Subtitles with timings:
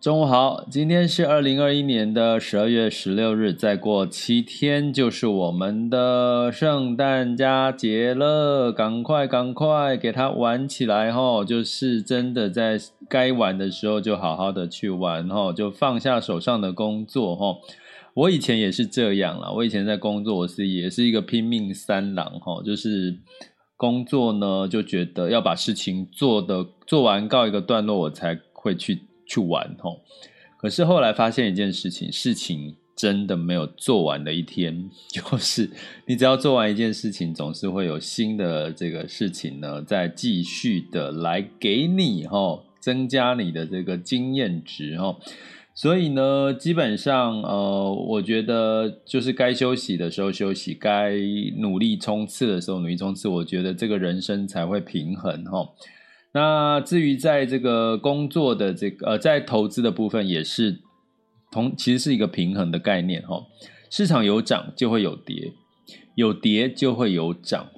[0.00, 11.44] 中午好，今天是二零二一年的十二月十六日，再过七天就是我们的圣诞佳节了，赶快赶快给它玩起来吼！
[11.44, 17.56] 就是真的在该玩的时候就好好的去玩吼，就放下手上的工作吼。
[18.14, 23.18] 我以前也是这样啦，我以前在工作，我是也是一个拼命三郎吼，就是
[23.76, 29.07] 工作呢就觉得要把事情做的做完告一个段落，我才会去。
[29.28, 30.00] 去玩吼，
[30.56, 35.70] 可是后来发现一件事情，事情真的没有做完的一天， 就是
[36.06, 45.20] 你只要做完一件事情，总是会有新的这个事情呢，再继续的来给你吼，增加你的这个经验值吼。
[45.74, 51.14] 所以呢，基本上呃，我觉得就是该休息的时候休息，该
[51.58, 55.76] 努力冲刺的时候努力冲刺，我觉得这个人生才会平衡吼。
[56.32, 60.78] 那至于在这个工作的这个呃，在投资的部分也是
[61.50, 63.46] 同，其实是一个平衡的概念哈。
[63.90, 65.54] 市场有涨就会有跌，
[66.14, 67.68] 有跌就会有涨，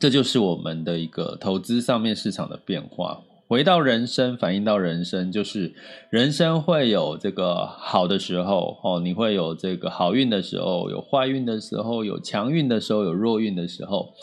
[0.00, 3.20] 这就是我们的一个投资上面市场的变化。
[3.46, 5.74] 回到人生，反映到人生，就是
[6.10, 14.14] 人生会有这个好的时候哦，你会有这个好运的时候，有坏运的时候，有强运的时候，有弱运的时候。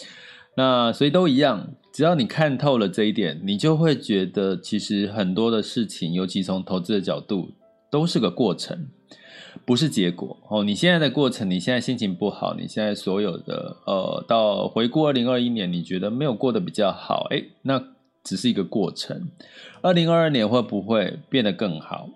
[0.57, 1.75] 那所以都一样。
[1.93, 7.51] 只要你看透了这一点，你就会觉得，其实很多的事情，尤其从投资的角度，
[7.91, 8.87] 都是个过程，
[9.63, 10.63] 不是结果哦。
[10.63, 17.79] 你现在的过程，你现在心情不好，你现在所有的呃，到回顾二零二一年，你觉得没有过得比较好，诶，那
[18.23, 19.29] 只是一个过程。
[19.83, 22.09] 二零二二年会不会变得更好？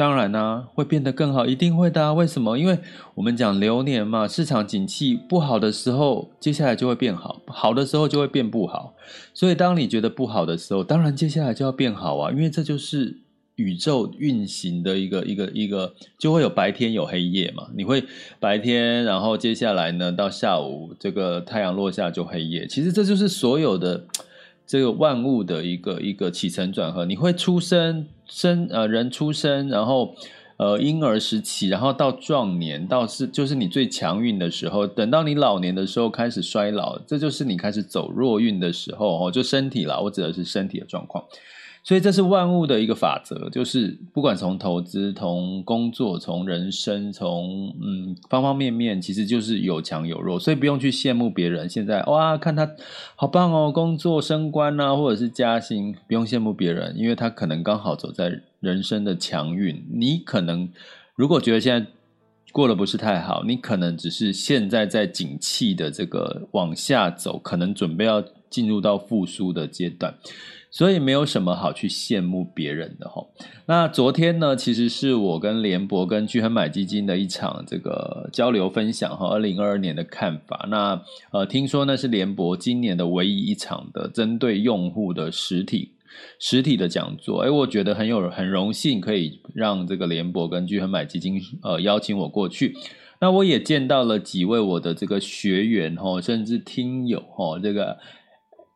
[0.00, 2.14] 当然呢、啊，会变得更好，一定会的、啊。
[2.14, 2.56] 为什么？
[2.56, 2.78] 因为
[3.16, 8.94] 我们讲流年嘛，市场景气不好的时候，接下来就会变好；好的时候就会变不好。
[9.34, 13.18] 所以，当你觉得不好的时候，当然接下来就要变好啊，因为这就是
[13.56, 17.68] 宇宙运行的一个一个一个，就会有白天有黑夜嘛。
[17.76, 18.02] 你会
[18.38, 22.66] 白天，然后接下来呢，到下午这个太阳落下就黑夜。
[22.66, 24.06] 其实这就是所有的。
[24.70, 30.14] 这个万物的一个一个起承转合，你会出生生呃人出生，然后
[30.58, 41.24] 呃婴儿时期，然后到壮年，到是就是你最强运的时候，等到你老年的时候开始衰老，这就是你开始走弱运的时候哦，就身体啦，我指的是身体的状况。
[41.82, 51.68] 所以这是万物的一个法则，就是不管从投资、从工作、从人生、从嗯方方面面，其实就是有强有弱，所以不用去羡慕别人。
[51.68, 52.70] 现在哇，看他
[53.16, 59.82] 好棒哦，工作升官啊，或者是加薪，不用羡慕别人，因为他可能刚好走在人生的强运。
[59.90, 60.68] 你可能
[61.16, 61.90] 如果觉得现在
[62.52, 70.14] 过得不是太好，你可能只是现在在景气的这个往下走，可能准备要进入到复苏的阶段。
[70.70, 73.26] 所以没有什么好去羡慕别人的哈。
[73.66, 80.66] 那昨天呢，其实是我跟联博跟巨亨买基金的一场这个交流分享和，二零二二年的看法。
[80.70, 85.92] 那呃，听说那是联博今年的唯一一场的针对用户的实体
[86.38, 87.42] 实体的讲座。
[87.42, 92.76] 诶，我觉得很有很荣幸可以让这个联博跟巨亨买基金呃邀请我过去。
[93.20, 97.98] 那我也见到了几位我的这个学员哈，甚至听友哈，这个。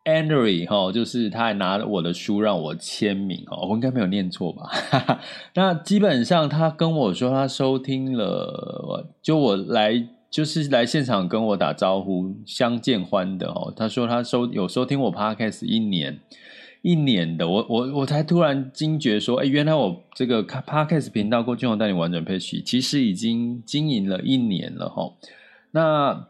[0.04, 4.70] Andrew 哈，就是他还拿我的书让我签名哦，我应该没有念错吧？
[5.54, 13.72] 那基本上他跟我说他收听了，就我来就是来现场跟我打招呼相见欢的哦。
[13.74, 16.20] 他说他收有收听我 Podcast 一年
[16.82, 25.14] 一年的，我我我才突然惊觉说，哎，原来我这个 Podcast 频道郭俊宏带你玩转配息，其实已经经营了一年了哈。
[25.70, 26.26] 那。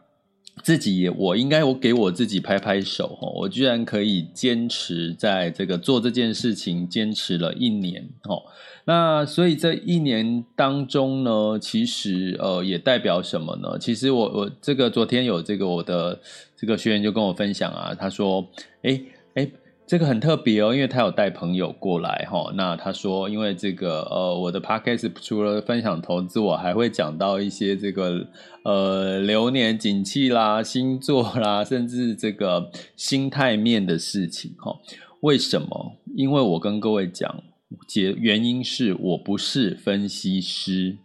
[0.63, 8.41] 自己也，我应该我给我自己拍拍手哈，我居然可以坚持在这个做这件事情，坚持了一年哈。
[8.85, 13.77] 那所以这一年当中呢，其实呃也代表什么呢？
[13.79, 16.19] 其实我我这个昨天有这个我的
[16.55, 18.47] 这个学员就跟我分享啊，他说，
[18.83, 19.03] 诶
[19.33, 19.51] 诶
[19.87, 22.51] 这个很特别哦，因为他有带朋友过来哈。
[22.55, 28.25] 那他说，因为这个呃，我的 podcast 除了分享投资，我还会讲到一些这个
[28.63, 34.75] 呃流年景气啦、星座啦，甚至这个心态面的事情哈。
[35.21, 35.97] 为什么？
[36.15, 37.43] 因为我跟各位讲，
[37.87, 40.97] 结原因是我不是分析师，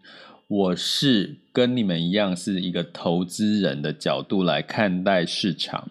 [0.48, 5.90] 我是跟你们一样是一个投资人的角度来看待市场。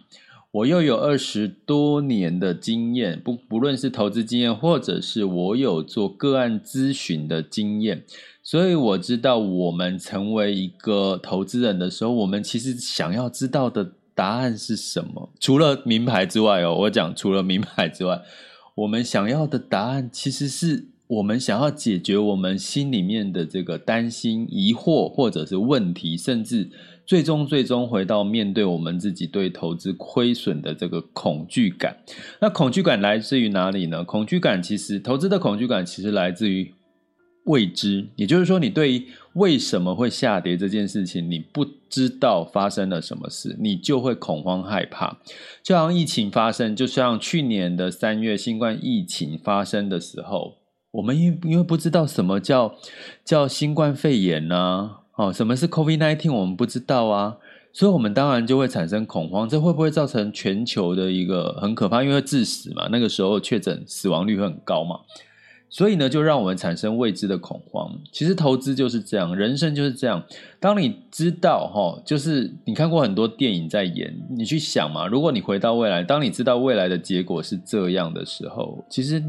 [0.51, 8.03] 我又有二十多年的经验，不不论是投资经验，或者是我有做个案咨询的经验，
[8.41, 15.29] 所以我知道，我们成为一个投资人的时候，我们其实想要知道的答案是什么？
[15.39, 18.19] 除了名牌之外哦，我讲除了名牌之外，
[18.73, 26.71] 我们想要的答案，其实是我们想要解决我们心里面的这个担心、疑惑，或者是问题，甚至。
[27.09, 31.97] 最终，最终回到面对我们自己对投资亏损的这个恐惧感。
[32.39, 34.03] 那恐惧感来自于哪里呢？
[34.03, 36.71] 恐惧感其实，投资的恐惧感其实来自于
[37.45, 38.07] 未知。
[38.15, 45.17] 也就是说，你对于为什么会下跌这件事情，你不知道发生了什么事，你就会恐慌害怕。
[45.63, 50.57] 就像疫情发生，就像去年的三月新冠疫情发生的时候，
[50.91, 52.75] 我们因因为不知道什么叫
[53.25, 56.33] 叫新冠肺炎呢、哦，什么是 COVID-19？
[56.33, 57.35] 我们不知道啊，
[57.73, 59.49] 所以我们当然就会产生恐慌。
[59.49, 62.01] 这会不会造成全球的一个很可怕？
[62.01, 65.01] 因为致死嘛，那个时候确诊死亡率会很高嘛，
[65.67, 67.99] 所以呢，就让我们产生未知的恐慌。
[68.13, 70.23] 其实投资就是这样，人生就是这样。
[70.57, 79.21] 当你知道，哈，就是你看过很多电影在演，你去想嘛，如果你回到未来，当你知道未来的结果是这样的时候，其实。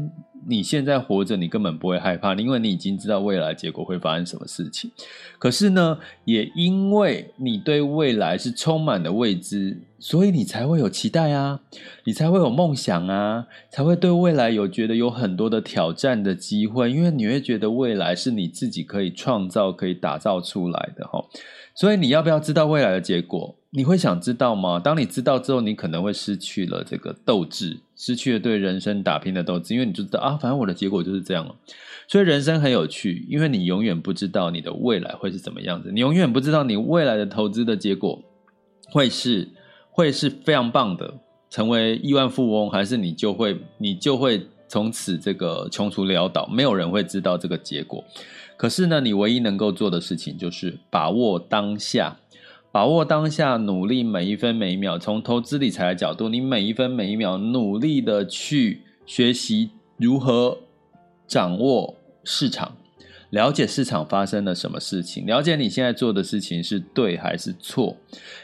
[0.47, 4.91] 你现在活着，你根本不会害怕，因为你已经知道未来结果会发生什么事情。
[5.37, 11.61] 可是呢，也因为你对未来是充满了未知，所以你才会有期待啊，
[12.05, 21.23] 你才会有梦想啊，才会对未来有觉得有很多的挑战的机会，因为你会觉得未来是你自己可以创造、可以打造出来的哈。
[21.75, 23.55] 所以你要不要知道未来的结果？
[23.73, 24.81] 你会想知道吗？
[24.81, 31.55] 当你知道之后，你可能会失去了这个斗志，失去了对人生打拼的斗志，因为你就知道啊，反正我的结果就是这样了。
[32.05, 38.21] 所以人生很有趣，因为你永远不知道你的未来会是怎么样子，你永远不知道你未来的投资的结果
[38.91, 39.47] 会是
[39.89, 41.13] 会是非常棒的，
[41.49, 48.03] 成为亿万富翁，还是你就会你就会从此这个穷途潦倒，没有人会知道这个结果。
[48.57, 52.17] 可是呢，你唯一能够做的事情就是把握当下。
[52.71, 54.97] 把握当下，努力每一分每一秒。
[54.97, 60.57] 从投资理财的角度，你每一分每一秒努力的去学习如何
[61.27, 62.77] 掌握市场，
[63.31, 67.97] 了解市场发生了什么事情，了解你现在做的事情是对还是错。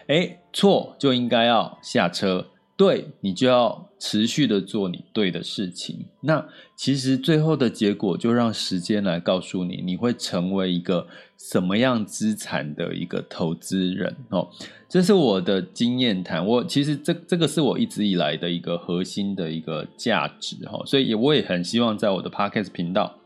[0.08, 2.48] 诶，错就应该要下车。
[2.78, 6.06] 对，你就要持续的做你对的事情。
[6.22, 11.08] 那其实最后的结果就让时间来告诉你，你会成为一个
[11.40, 14.48] 什么样资产的一个投资人哦。
[14.88, 16.46] 这是我的经验谈。
[16.46, 20.80] 我其实这这个是我一直以来的一个核心的一个价值哈。
[20.86, 23.18] 所以我也很希望在我的 Podcast 频道，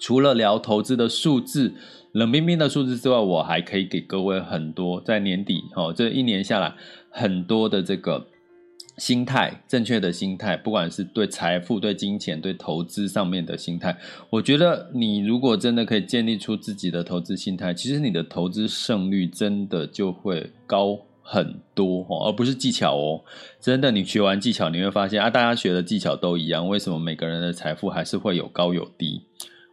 [0.00, 1.74] 除了聊投资的数字、
[2.10, 6.74] 冷冰冰的数字之外，我还可以给各位很多在年底哦，这一年下来
[7.08, 8.26] 很多的这个。
[8.96, 13.96] 心态，正确的心态，不管是对财富、对金钱、对投资上面的心态，
[14.30, 23.24] 我觉得你如果真的可以建立出自己的投资心态，其实你的投资胜率真的就会高很多哦，而不是技巧哦。
[23.60, 29.22] 真的，你学完技巧，你会发现啊，大家学的技巧都一样，为什么每个人的财富还是会有高有低？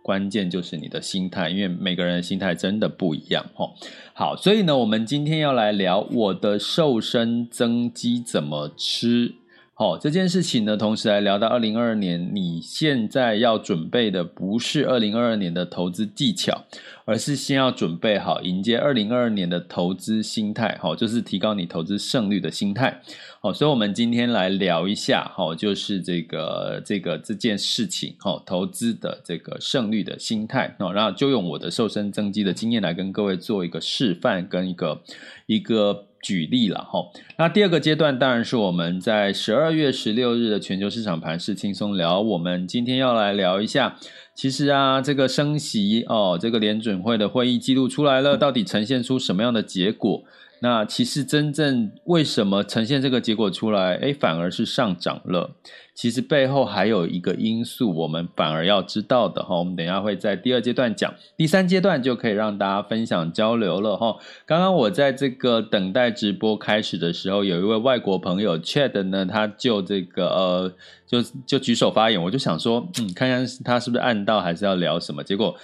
[0.02, 3.70] 关键就是你的心态，因为每个人的心态真的不一样哦。
[4.14, 9.36] 好，所以呢，我们今天要来聊我的瘦身增肌怎么吃。
[9.82, 16.66] 好，这件事情呢，同时来聊到二零二二年，你现在要准备的不是二零二二年的投资技巧，
[17.04, 20.78] 而是先要准备好迎接二零二二年的投资心态。
[20.80, 23.02] 好，就是提高你投资胜率的心态。
[23.40, 35.02] 好，所以我们今天来聊一下，好，就是这个这个这件事情，好，投资的这个胜率的心态，然后就用我的瘦身增肌的经验来跟各位做一个示范跟一个
[35.48, 37.06] 一个举例了，哈。
[37.38, 42.22] 那第二个阶段当然是我们在十二月十六日的全球市场盘势轻松聊。
[42.22, 43.98] 我们今天要来聊一下，
[44.34, 50.24] 其实啊，这个升息哦，这个联准会的会议记录出来了，到底呈现出什么样的结果？
[50.64, 55.56] 那其实真正为什么呈现这个结果出来，诶，反而是上涨了。
[55.96, 59.58] 其实背后还有一个因素，我们反而要知道的哈。
[59.58, 64.16] 我们等一下会在第二阶段讲，第三阶段就可以让大家分享交流了哈。
[64.46, 70.74] 刚刚我在这个等待直播开始的时候，有一位外国朋友 Chad 呢，他就这个呃，
[71.08, 75.56] 就就举手发言，我就想说，嗯，看看他是不是按到，还是要聊什么，结果。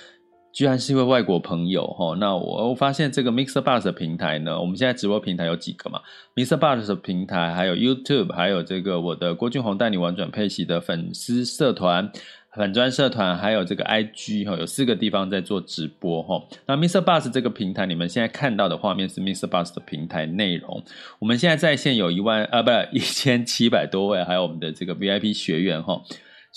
[0.57, 6.01] 居然是一位外国朋友哈，那我我发现这个 Mixer Bus 的平台呢，我们现在直播平台有几个嘛
[6.33, 12.11] ？Mixer Bus 的平台，还有 YouTube，还有这个我的郭俊宏带你玩转配息的粉丝社团、
[12.55, 16.43] 粉专社团，还有这个 IG 哈，有四个地方在做直播哈。
[16.65, 17.03] 那 Mr.
[17.03, 19.47] Bus 这个平台，你们现在看到的画面是 Mr.
[19.47, 20.83] Bus 的平台内容。
[21.19, 26.01] 我们现在在线有一万啊，不是一千七百多位，还有我们的这个 VIP 学员哈。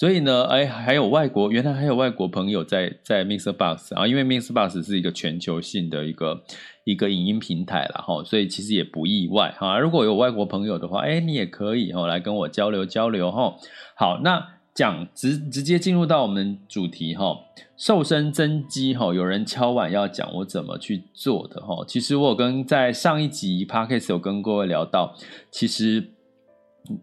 [0.00, 3.52] 所以呢，哎，还有外国，原来还有外国朋友在在 Mr.
[3.52, 4.54] Box 啊，因为 Mr.
[4.54, 6.42] Box 是一个全球性的一个
[6.84, 9.78] 一个影音平台啦哈，所以其实也不意外哈。
[9.78, 13.54] 如果有外国朋友的话，哎，你也可以哈来跟我交流交流哈。
[13.94, 14.42] 好，那
[14.72, 17.36] 讲直直接进入到我们主题哈，
[17.76, 21.84] 瘦身增肌哈，有人敲碗要讲我怎么去做的哈。
[21.86, 25.14] 其实我跟在上一集 Podcast 有跟各位聊到，
[25.50, 26.12] 其实。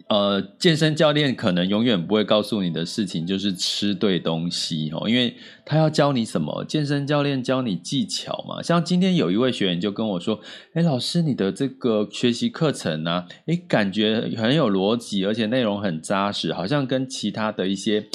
[0.10, 6.66] 呃，健身教练可能永远不会告诉你的事情就是吃对东西哦，因为他要教你什么？
[6.66, 8.62] 健身教练教你技巧嘛。
[8.62, 10.42] 像今天有一位学员就跟我说
[10.74, 18.08] ：“哎，老师，你的这个学习课程啊，哎，感觉很有逻辑，而且内容很扎实，好像跟其他的一些。”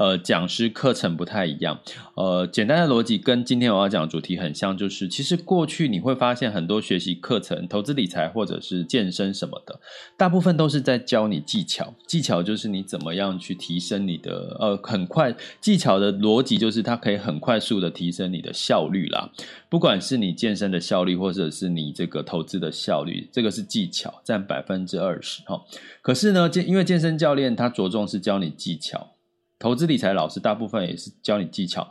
[0.00, 1.78] 呃，讲师课程不太一样。
[2.14, 9.78] 呃，简单的逻辑跟今天我要讲的主题很像，就是其实过去你会发现很多学习课程、投资理财或者是健身什么的，
[10.16, 11.92] 大部分都是在教你技巧。
[12.06, 19.30] 技巧就是你怎么样去提升你的呃，很快技巧的逻辑就是它可以很快速的提升你的效率啦。
[19.68, 25.60] 不管是你健身的效率，或者是你这个投资的效率，这个是技巧占百分之二十哈。
[26.00, 29.16] 可是呢，健因为健身教练他着重是教你技巧。
[29.60, 31.86] 投资理财老师大部分也是教你技巧，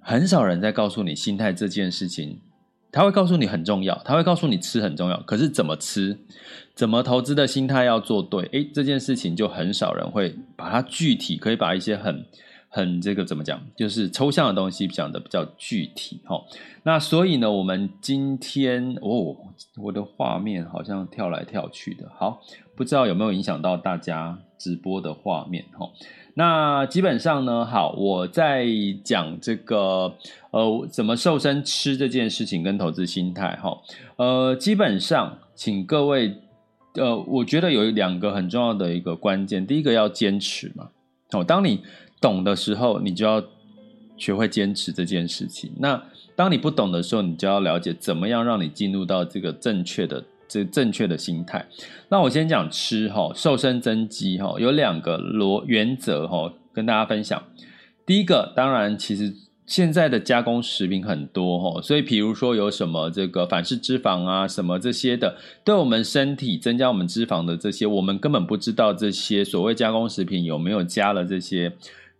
[0.00, 2.40] 很少人在告诉你心态这件事情。
[2.90, 6.16] 他会告诉你很重要，他会告诉你吃很重要，可是怎么吃，
[6.76, 12.24] 怎么投资的心态要做对，诶，这件事情就很少人会把它具体，可以把一些很
[12.68, 16.40] 很这个怎么讲，就是抽象的东西讲得比较具体哈。
[16.84, 19.36] 那所以呢，我们今天哦，
[19.82, 22.40] 我的画面好像跳来跳去的，好，
[22.76, 25.90] 不知道有没有影响到大家直播的画面哈。
[26.34, 28.66] 那基本上呢，好，我在
[29.04, 30.12] 讲这个
[30.50, 33.78] 呃，怎么瘦身吃这件事情跟投资心态哈，
[34.16, 36.34] 呃，基本上请各位，
[36.94, 40.88] 呃，我觉得有两个很重要的一个关键，第一个要坚持嘛，
[41.30, 41.80] 哦，当你
[42.20, 43.42] 懂的时候，你就要
[44.16, 45.70] 学会坚持这件事情。
[45.78, 46.02] 那
[46.34, 50.24] 当你不懂的时候，你就要了解怎么样让你进入到这个正确的。
[50.54, 51.66] 这正确的心态。
[52.10, 57.42] 那我先讲吃哈，瘦身增肌哈，有两个逻原则哈，跟大家分享。
[58.06, 59.34] 第一个，当然其实
[59.66, 71.72] 现在的加工食品很多哈，所以比如说有什么这个反式脂肪啊，什么这些的，对我们身体增加我们脂肪的这些，我们根本不知道这些所谓加工食品有没有加了这些。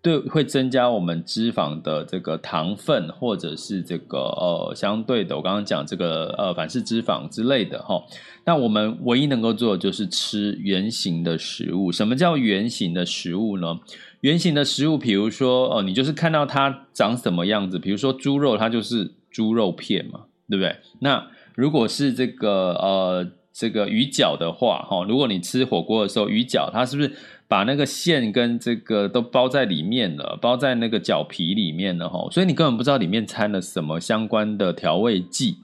[0.04, 8.04] 对，会增加我们脂肪的这个糖分，或者是这个呃相对的，我刚刚讲这个呃反式脂肪之类的哈。
[8.44, 11.90] 那我们唯一能够做的就是吃原型的食物。
[11.90, 13.80] 什么叫原型的食物呢？
[14.20, 20.76] 原型的食物，比如说哦、呃，你就是看到它长什么样子，比如说猪肉，它就是猪肉片嘛，对不对？
[20.98, 27.10] 那如果是这个呃这个鱼饺的话，哈，如果你吃火锅的时候，鱼饺它是不是？
[27.46, 35.58] 把那个馅跟这个都包在里面了，包在那个饺皮里面了哈，所以你根本不知道里面掺了什么相关的调味剂，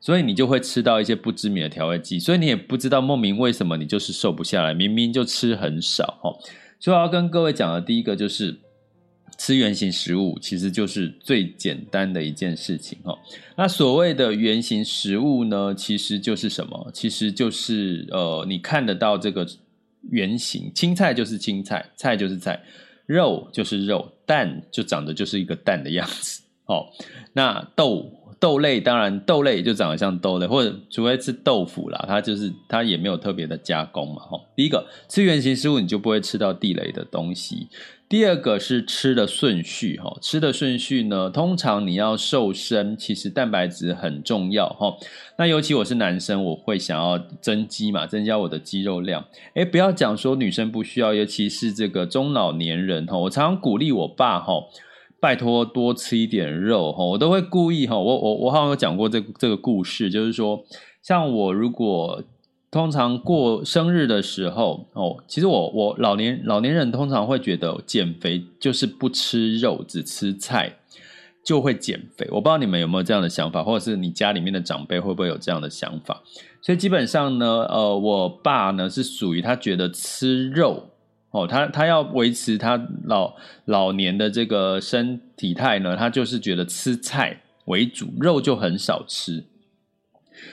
[0.00, 6.32] 所以你就会吃到一些不知名的调味剂，所以你也不知道莫名为什么你就是瘦不下来，明明就吃很少哈。
[6.78, 8.56] 所以我要跟各位讲的第一个就是
[9.36, 13.18] 吃原型食物，其实就是最简单的一件事情哈。
[13.56, 16.88] 那所谓的原型食物呢，其实就是什么？
[16.94, 19.44] 其实就是呃，你看得到这个。
[20.10, 22.62] 圆形，青菜就是青菜，菜就是菜，
[23.06, 26.42] 肉就是肉，蛋就长得就是一个蛋的样子。
[26.66, 26.86] 哦，
[27.34, 34.22] 那豆豆类当然豆类就长得像豆类，或者除非吃豆腐啦，它就是它也没有特别的加工嘛。
[34.30, 37.68] 哦，第一个吃圆形食物，你就不会吃到地雷的东西。
[38.14, 44.96] 第二个是吃的顺序，哈，吃的顺序呢，通常你要瘦身，其实蛋白质很重要，哈。
[45.36, 49.24] 那尤其我是男生，我会想要增肌嘛，增加我的肌肉量。
[49.54, 54.62] 诶，不要讲说女生不需要，尤其是这个中老年人，哈，我常常鼓励我爸，哈，
[55.18, 60.64] 拜托多吃一点肉，哈，我都会故意，哈，我我我好像有讲过这个这个故事，就是说。
[61.02, 62.24] 像我如果
[62.74, 70.74] 通常过生日的时候哦，其实我我老年老年人通常会觉得减肥就是不吃肉，只吃菜
[71.44, 72.26] 就会减肥。
[72.32, 76.20] 我不知道你们有没有这样的想法，或者是你家里面的长辈会不会有这样的想法？
[76.60, 80.90] 所以基本上呢，呃，我爸呢是属于他觉得吃肉
[81.30, 89.44] 哦，他他要维持他老老年的这个身体态呢，他就是觉得吃菜为主，肉就很少吃。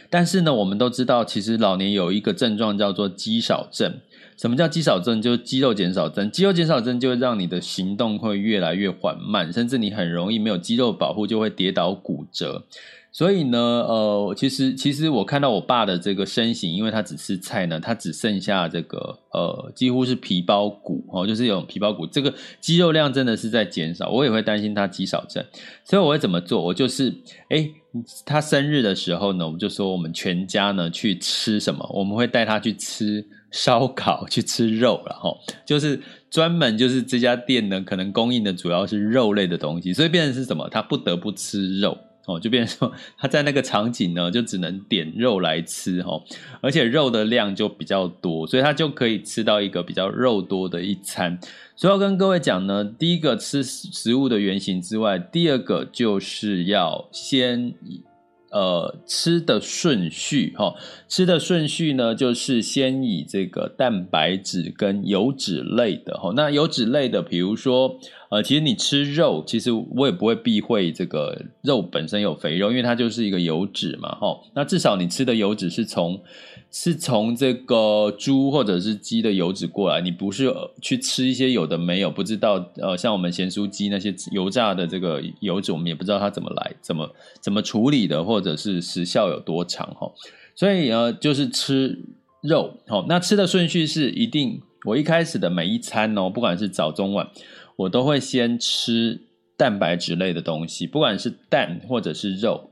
[0.09, 3.99] 但是呢，我们都知道，其实老年有一个症状叫做肌少症。
[4.37, 5.21] 什么叫肌少症？
[5.21, 6.31] 就是肌肉减少症。
[6.31, 12.65] 肌肉减少症就会让你的行动会越来越缓慢，甚至你很容易没有肌肉保护，就会跌倒骨折。
[13.13, 24.09] 所以呢，呃，其实其实我看到我爸的这个身形，因为他只吃菜呢，他只剩下这个呃，几乎是皮包骨哦，就是有皮包骨，这个肌肉量真的是在减少。
[24.09, 25.43] 我也会担心他肌少症，
[25.83, 26.63] 所以我会怎么做？
[26.63, 27.13] 我就是，
[27.49, 27.69] 哎，
[28.25, 31.85] 他生日的时候呢，我们就说我们全家呢去吃什么？
[31.93, 35.99] 我们会带他去吃烧烤， 去吃肉，然后就是
[36.29, 40.69] 专门就是这家店呢，可能供应的主要是肉类的东西，所以变成是什么？
[40.69, 41.97] 他不得不吃肉。
[42.27, 46.21] 哦，就变成说他在那个场景呢，就只能点肉来吃哦，
[46.61, 51.39] 而且肉的量就比较多，所以他就可以吃到一个比较肉多的一餐。
[51.75, 57.73] 所以要跟各位讲呢，第一个吃食物的原型之外，第二个就是要先
[58.51, 60.75] 呃吃的顺序哈，
[61.07, 67.99] 吃的顺序呢，就是先以这个蛋白质跟油脂类的哈，那油脂类的，比如说。
[68.31, 74.39] 呃，其实你吃肉，其实我也不会避讳这个肉本身有肥肉，因为它就是一个油脂嘛，齁。
[74.53, 76.17] 那至少你吃的油脂是从
[76.71, 80.49] 是从这个猪或者是鸡的油脂过来，你不是
[80.81, 90.09] 去吃一些有的没有，不知道呃，像我们咸酥鸡那些油炸的这个油脂，我们也不知道它怎么来，怎么怎么处理的，或者是时效有多长，齁。
[90.55, 91.99] 所以呃，就是吃
[92.41, 93.05] 肉，齁。
[93.09, 97.27] 那吃的顺序是一定，我一开始的每一餐哦，不管是早中晚。
[97.81, 99.21] 我都会先吃
[99.57, 102.71] 蛋白质类的东西，不管是蛋或者是肉，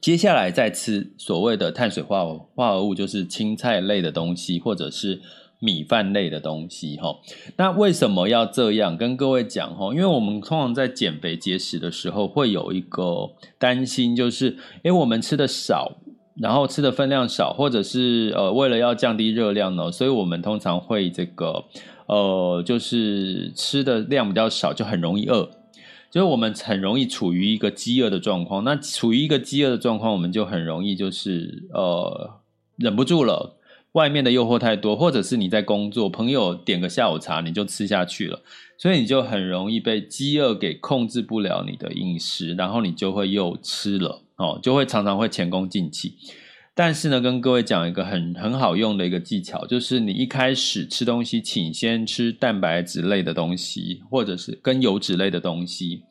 [0.00, 5.20] 接下来再吃所谓的碳水化化合物，就是青菜类的东西或者是
[5.60, 6.96] 米饭类的东西。
[6.96, 7.16] 哈，
[7.56, 9.74] 那为什么要这样跟各位讲？
[9.76, 15.92] 哈，因为我们通常在减肥节食的时候，会有一个担心，就是因为我们吃的少，
[16.36, 21.64] 然后吃的分量少，或者是呃为了要降低热量呢，所以我们通常会这个。
[22.06, 25.50] 呃，就是吃的量比较少，就很容易饿，
[26.10, 28.64] 就是我们很容易处于一个饥饿的状况。
[28.64, 32.40] 那处于一个饥饿的状况，我们就很容易就是呃
[32.76, 33.56] 忍不住了，
[33.92, 38.40] 外面的诱惑太多，或者是你在工作，朋友点个下午茶，你就吃下去了，
[38.76, 46.14] 所以你就很容易被饥饿给控制不了你的饮食，然后你就会又吃了哦，就会常常会前功尽弃。
[46.74, 56.02] 但是呢，跟各位讲一个很很好用的一个技巧，就是你一开始吃东西，请先吃蛋白质类的东西，或者是跟油脂类的东西。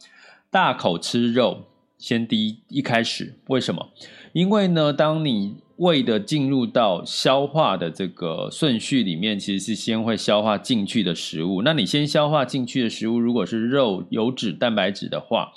[0.52, 1.66] 大口吃肉，
[1.98, 3.90] 先第一一开始，为什么？
[4.34, 11.64] 因为呢，当你胃的进入到消化的这个顺序里面，其实是先会消化进去的食物。
[11.64, 15.54] 那你先消化进去的食物，如果是肉、油脂、蛋白质的话。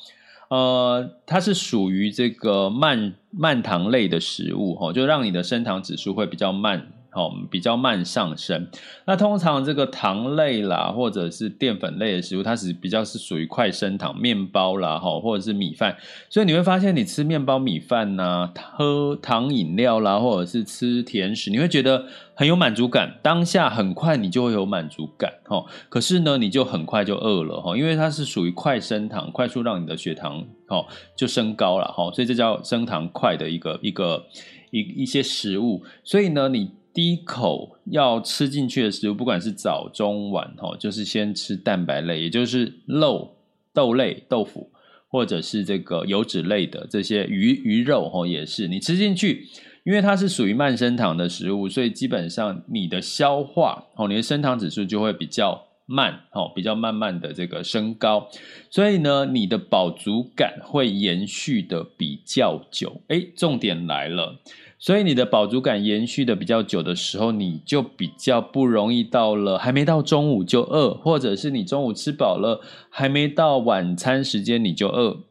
[0.54, 6.93] 呃，它是属于这个慢慢糖类的食物，哈，就让你的升糖指数会比较慢。
[7.14, 8.68] 哦，比较慢上升。
[9.06, 15.96] 那通常这个糖类啦，或者是淀粉类的食物，它是比较是属于快升糖，面包啦，哈，或者是米饭。
[16.28, 23.18] 所以你会发现，你吃面包、米饭呐，喝糖饮料啦，或者是吃甜食，你会觉得很有满足感。
[23.22, 25.64] 当下很快你就会有满足感，哈。
[25.88, 30.84] 可是呢，你就很快就饿了，哈，因为它是属于快升糖，快速让你的血糖，哈，
[31.16, 32.10] 就升高了，哈。
[32.12, 34.24] 所以这叫升糖快的一个一个
[34.70, 35.84] 一一些食物。
[36.02, 36.70] 所以呢，你。
[36.94, 43.36] 第一口要吃进去的食物，不管是早中晚，哈，就是先吃蛋白类，也就是肉、
[43.72, 44.70] 豆类、豆腐，
[45.08, 49.48] 或者是这个油脂类的这些鱼、鱼肉，哈，也是你吃进去，
[49.82, 58.28] 因为它是属于慢升糖的食物，所以基本上你的消化，哦，你的升糖指数就会比较慢，哦，比较慢慢的这个升高，
[58.70, 63.02] 所以呢，你的饱足感会延续的比较久。
[63.08, 64.38] 诶，重点来了。
[64.84, 75.22] 所以你的饱足感延续的比较久的时候，你就比较不容易到了还没到中午就饿，或者是你中午吃饱了还没到晚餐时间你就饿。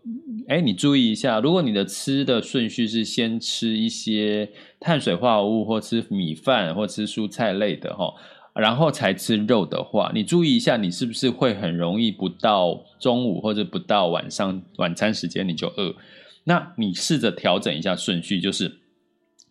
[0.47, 8.11] 哎，你注意一下，如果你的吃的顺序是先吃一些碳水化合物，或吃米饭，或吃蔬菜类的哈，
[8.55, 15.93] 然后才吃肉的话，你注意一下，你是不是会很容易不到中午或者不到晚上晚餐时间你就饿？
[16.45, 18.79] 那你试着调整一下顺序，就是。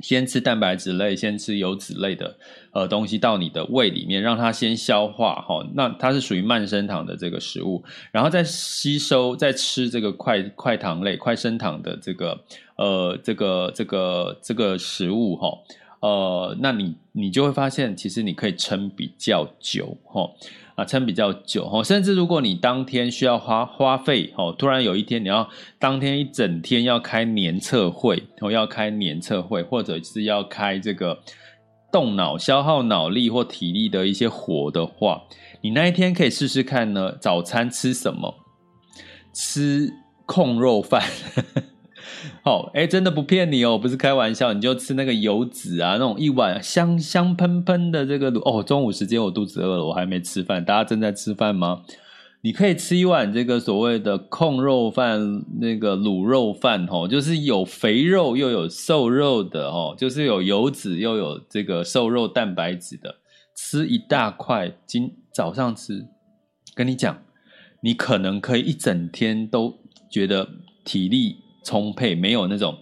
[0.03, 2.37] 先吃蛋白质类，先吃油脂类的
[2.73, 12.39] 呃东西到你的胃里面，让它先消化哈、那它是属于慢升糖的这个食物，然后再吸收，再吃这个快快糖类、快升糖的这个
[12.77, 15.59] 呃这个这个这个食物哈、
[16.01, 20.29] 呃，那你你就会发现，其实你可以撑比较久哈。
[20.85, 31.19] 撑比较久哦，甚至如果你当天需要花花费哦，突然有一天你要当天一整天要开年测会，哦，要开年测会，或者是要开这个
[31.93, 35.23] 动脑消耗脑力或体力的一些活的话，
[35.61, 37.17] 你那一天可以试试看呢。
[37.21, 38.35] 早餐吃什么？
[39.35, 39.91] 吃
[40.27, 41.03] 控肉饭。
[42.43, 48.63] 好，哎，真的不骗你哦，不是开玩笑，你就吃那个油脂啊，那种一碗香香喷喷的这个卤哦。
[48.63, 51.83] 中午时间我肚子饿了，我还没吃饭，大家正在吃饭吗？
[52.45, 63.15] 你可以吃一碗这个所谓的控肉饭，那个卤肉饭哦，就是有肥肉又有瘦肉的哦，就是有油脂又有这个瘦肉蛋白质的，
[63.55, 66.05] 吃一大块，今早上吃，
[66.75, 67.23] 跟你讲，
[67.81, 69.79] 你可能可以一整天都
[70.11, 70.49] 觉得
[70.85, 71.37] 体力。
[71.63, 72.77] 充沛，没有那种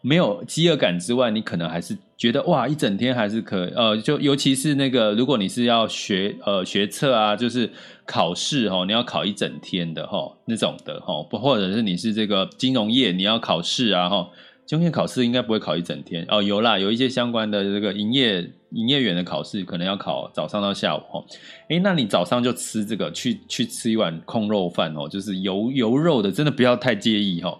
[0.00, 7.70] 没有饥饿感之外，你可能还是觉得哇，一整天还是可以呃，就尤其是那个，如果你是要学呃学测啊，就是
[8.06, 14.30] 考试哈、哦，你要考一整天的哈、哦，那种的哈，不或者是你是这个金融业，你要考试啊哈，
[14.64, 18.40] 金融考试应该不会考一整天哦，有啦，有一些相关的这个营业
[18.70, 21.22] 营业员的考试，可能要考早上到下午哈，
[21.68, 27.58] 诶，那你早上就吃这个，去去吃一碗控肉饭哦，就是油油肉的，真的不要太介意哈。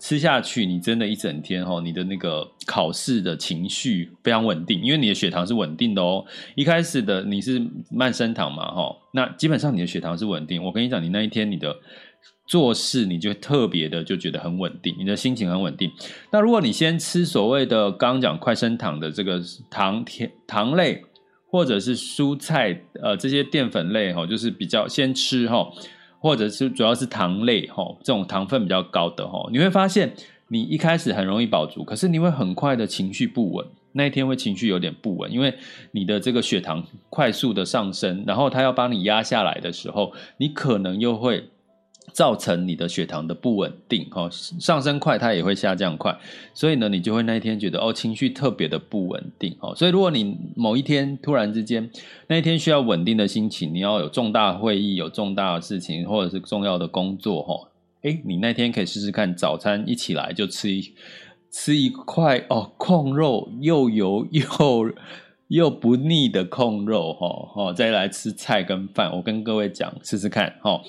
[0.00, 6.24] 吃下去，你真的一整天哦，你的那个考试的情绪非常稳定，因为你的血糖是稳定的哦。
[6.56, 7.60] 一开始的你是
[7.90, 10.64] 慢升糖嘛，哈，那基本上你的血糖是稳定。
[10.64, 11.76] 我跟你讲，你那一天你的
[12.46, 15.90] 做事，你就特别的就觉得很稳定，你的心情很稳定。
[16.32, 19.38] 那如果你先吃所谓的刚刚讲快升糖的这个
[19.70, 21.02] 糖甜糖类，
[21.50, 25.70] 或者是蔬菜，呃，这些淀粉类哈，就是比较先吃哈。
[26.20, 30.12] 或者是主要是糖类吼，这种糖分比较高的吼，你会发现
[30.46, 35.52] 你一开始很容易饱足，可是你会很快的情绪不稳，那一天会情绪有点不稳，因为
[35.90, 41.48] 你的这个血糖快速的上升，然后它要帮你压下来的时候，你可能又会。
[42.12, 46.16] 造成你的血糖的不稳定，哈，上升快，它也会下降快，
[46.52, 51.90] 所以呢，你就会那一天觉得哦，情绪特别的不稳定，哦，所以如果你某一天突然之间，
[52.26, 57.68] 那一天需要稳定的心情，你要有重大会议、有重大的事情或者是重要的工作，哈，
[58.02, 60.92] 诶，你那天可以试试看，早餐一起来就吃一
[61.50, 64.92] 吃一块哦，控肉又油又
[65.48, 70.80] 又不腻的控肉，哈，再来吃菜跟饭，我跟各位讲，试试看，哈。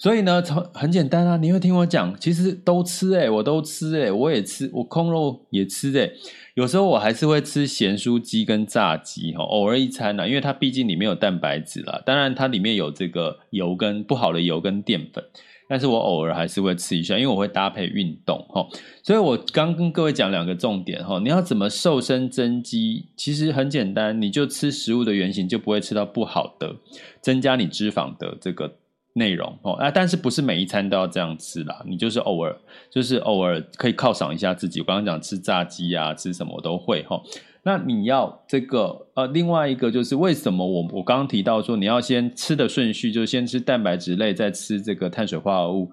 [0.00, 6.10] 所以呢，很很简单啊，你会听我讲，其实都吃诶，我都吃诶，我也吃，我空肉也吃诶，
[6.54, 15.22] 有时候我还是会吃咸酥鸡跟炸鸡哈，偶尔一餐呢，因为它毕竟里面有蛋白质啦，当然它里面有这个油跟不好的油跟淀粉，
[15.68, 18.66] 但是我偶尔还是会吃一下，因为我会搭配运动哈。
[19.02, 26.76] 所以我刚跟各位讲两个重点哈，你要怎么瘦身增肌，其实很简单，你就吃食物的原型，就不会吃到不好的，
[27.20, 28.76] 增加你脂肪的这个。
[29.14, 31.82] 内容哦，啊，但是不是每一餐都要这样吃啦？
[31.86, 32.56] 你就是偶尔，
[32.90, 34.80] 就是偶尔可以犒赏一下自己。
[34.80, 37.20] 我刚刚讲吃炸鸡啊，吃什么我都会哈。
[37.62, 45.90] 那你要这个呃，另外一个就是为什么我我刚刚提到说你要先吃的顺序，就是先吃蛋白质类，再吃这个碳水化合物，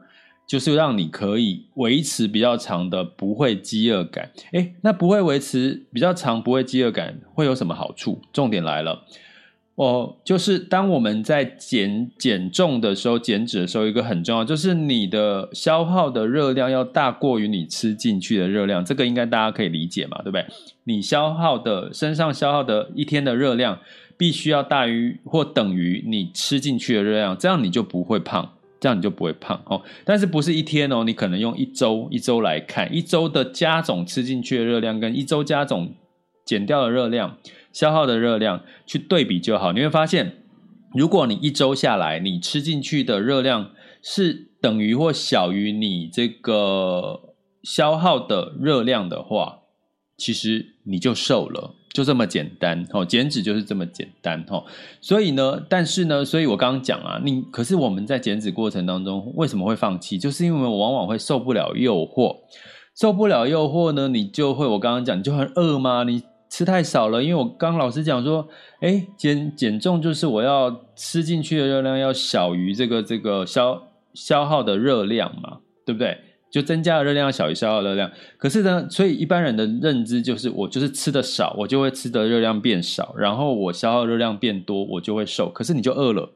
[0.48, 4.32] 就是让你可以维持比较长的不会饥饿感。
[4.54, 8.22] 诶，那不会维持比较长不会饥饿感会有什么好处？
[8.32, 9.04] 重点来了。
[9.78, 20.44] 哦，就是当我们在减减重的时候、减脂的时候，一个很重要，就是你的消耗的热量要大过于你吃进去的热量，这个应该大家可以理解嘛，对不对？
[20.86, 23.78] 你消耗的身上消耗的一天的热量，
[24.18, 29.80] 必须要大于或等于你吃进去的热量，这样你就不会胖，这样你就不会胖哦。
[30.04, 31.04] 但是不是一天哦？
[31.04, 35.94] 你可能用一周一周来看，一周的加总吃进去的热量跟一周加总
[36.44, 37.38] 减掉的热量。
[37.78, 40.38] 消耗的热量去对比就好，你会发现，
[40.96, 43.70] 如果你一周下来，你吃进去的热量
[44.02, 49.60] 是等于或小于你这个消耗的热量的话，
[50.18, 53.06] 其实你就瘦了，就这么简单哦。
[53.06, 54.66] 减脂就是这么简单哦。
[55.00, 60.18] 所以呢，但是呢，所以我刚刚讲啊，你可是我们在减脂过程当中为什么会放弃？
[60.18, 62.38] 就是因为我往往会受不了诱惑，
[63.00, 66.04] 受不了诱惑呢，你就会我刚刚讲，你就很饿吗？
[66.04, 66.24] 你。
[66.50, 68.48] 吃太少了，因为我刚老师讲说，
[68.82, 73.82] 诶，减减重就是我要吃进去的热量要小于这个这个消
[74.14, 76.18] 消耗的热量嘛，对不对？
[76.50, 78.10] 就增加的热量要小于消耗热量。
[78.38, 85.50] 可是呢，所以一般人的认知就是，我就是吃的少，我就会吃的热量变少，然后我消耗热量变多，我就会瘦。
[85.50, 86.32] 可是你就饿了，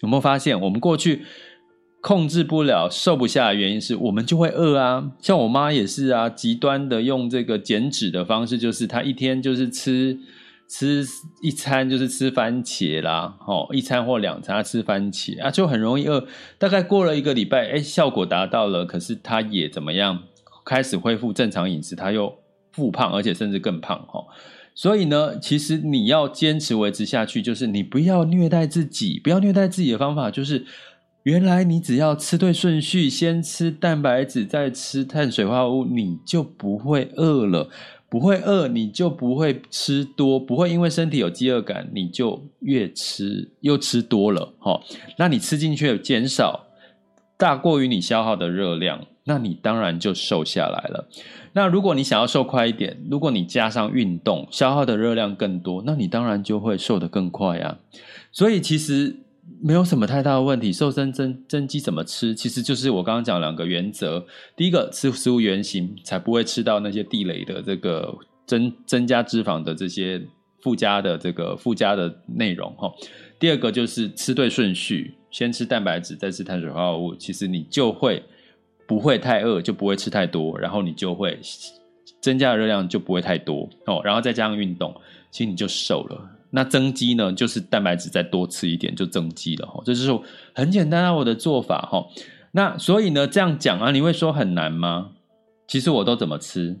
[0.00, 0.58] 有没有发现？
[0.58, 1.22] 我们过去
[2.02, 5.12] 控制不了、瘦不下的原因是我们就会饿啊。
[5.18, 10.18] 像我妈也是啊，极端的用这个减脂的方式，就是她一天就是吃。
[10.68, 11.04] 吃
[11.42, 16.26] 一餐就是吃番茄啦，哦，一餐或两餐吃番茄啊，就很容易饿。
[16.56, 20.22] 大概过了一个礼拜，哎，效果达到了，可是她也怎么样？
[20.64, 22.38] 开始恢复正常饮食，她又
[22.70, 24.24] 复胖，而且甚至更胖，哈。
[24.74, 30.64] 所以呢，其实你要坚持维持下去，就是你不要虐待自己，不要虐待自己的方法，就是
[31.24, 37.68] 原来你只要吃对顺序，先吃蛋白质，再吃碳水化合物，你就不会饿了。
[38.08, 44.82] 不会饿，你就不会吃多，不会因为身体有饥饿感，你就越吃又吃多了，齁，
[45.16, 46.66] 那你吃进去减少，
[47.38, 51.08] 大过于你消耗的热量，那你当然就瘦下来了。
[51.54, 57.78] 那如果你想要瘦快一点，如果你加上运动，消耗的热量更多，那你当然就会瘦得更快呀。
[58.30, 59.21] 所以其实。
[59.60, 60.72] 没有什么太大的问题。
[60.72, 62.34] 瘦身增增肌怎么吃？
[62.34, 64.24] 其实就是我刚刚讲两个原则。
[64.56, 68.14] 第一个，吃食物原型，才不会吃到那些地雷的这个
[68.46, 70.22] 增增加脂肪的这些
[70.60, 72.92] 附加的这个附加的内容哈。
[73.40, 77.14] 第二个就是吃对顺序，先吃蛋白质，再吃碳水化合物。
[77.16, 78.22] 其实你就会
[78.86, 81.38] 不会太饿，就不会吃太多，然后你就会
[82.20, 84.00] 增加的热量就不会太多哦。
[84.04, 84.94] 然后再加上运动，
[85.32, 86.30] 其实你就瘦了。
[86.54, 90.20] 那增肌呢，就是蛋白质再多吃一点就增肌了哈，这就是
[90.54, 92.06] 很简单啊，我的做法哈。
[92.52, 95.12] 那所以呢，这样讲啊，你会说很难吗？
[95.66, 96.78] 其实我都怎么吃？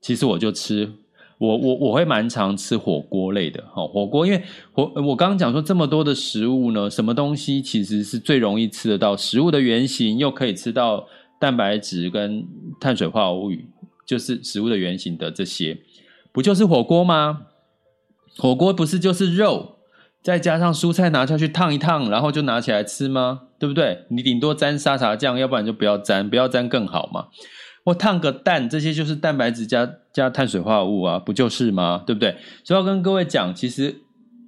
[0.00, 0.90] 其实我就吃，
[1.36, 4.42] 我我我会蛮常吃火锅类的哈，火锅因为
[4.72, 11.06] 火我刚刚讲说这么多的食物呢，什么东西其实是最容易吃得到食物的原型，又可以吃到
[11.38, 12.42] 蛋白质跟
[12.80, 13.50] 碳水化合物，
[14.06, 15.76] 就是食物的原型的这些，
[16.32, 17.42] 不就是火锅吗？
[18.38, 19.76] 火锅不是就是肉，
[20.22, 23.42] 再加上蔬菜拿下去烫一烫，然后就拿起来吃吗？
[23.58, 24.04] 对不对？
[24.10, 27.28] 你顶多沾沙茶酱，要不然就不要沾，不要沾更好嘛。
[27.84, 32.02] 我烫个蛋，这些就是蛋白质加加碳水化合物啊，不就是吗？
[32.06, 32.36] 对不对？
[32.62, 34.02] 所以要跟各位讲，其实